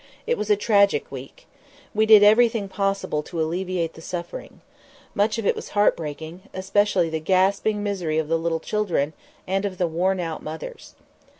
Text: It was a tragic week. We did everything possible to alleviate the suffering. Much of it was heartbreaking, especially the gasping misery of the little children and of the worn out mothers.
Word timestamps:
It 0.25 0.35
was 0.35 0.49
a 0.49 0.55
tragic 0.55 1.11
week. 1.11 1.45
We 1.93 2.07
did 2.07 2.23
everything 2.23 2.67
possible 2.67 3.21
to 3.21 3.39
alleviate 3.39 3.93
the 3.93 4.01
suffering. 4.01 4.61
Much 5.13 5.37
of 5.37 5.45
it 5.45 5.55
was 5.55 5.69
heartbreaking, 5.77 6.41
especially 6.55 7.11
the 7.11 7.19
gasping 7.19 7.83
misery 7.83 8.17
of 8.17 8.27
the 8.27 8.39
little 8.39 8.59
children 8.59 9.13
and 9.45 9.63
of 9.63 9.77
the 9.77 9.85
worn 9.85 10.19
out 10.19 10.41
mothers. 10.41 10.95